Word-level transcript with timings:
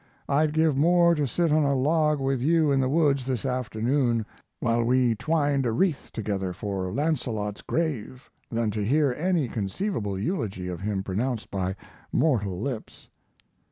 I'd 0.27 0.51
give 0.55 0.75
more 0.75 1.13
to 1.13 1.27
sit 1.27 1.51
on 1.51 1.61
a 1.63 1.75
log 1.75 2.19
with 2.19 2.41
you 2.41 2.71
in 2.71 2.79
the 2.79 2.89
woods 2.89 3.23
this 3.27 3.45
afternoon, 3.45 4.25
while 4.59 4.83
we 4.83 5.13
twined 5.13 5.63
a 5.67 5.71
wreath 5.71 6.09
together 6.11 6.53
for 6.53 6.91
Launcelot's 6.91 7.61
grave, 7.61 8.27
than 8.49 8.71
to 8.71 8.83
hear 8.83 9.13
any 9.13 9.47
conceivable 9.47 10.17
eulogy 10.17 10.67
of 10.69 10.81
him 10.81 11.03
pronounced 11.03 11.51
by 11.51 11.75
mortal 12.11 12.59
lips. 12.59 13.09